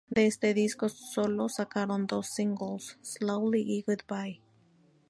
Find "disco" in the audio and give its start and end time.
0.55-0.89